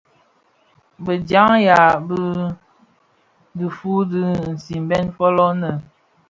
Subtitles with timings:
[1.03, 1.81] Bi djaň ya
[2.19, 2.21] i
[3.57, 4.25] dhufuu dhi
[4.63, 5.71] simbèn fōlō nnë.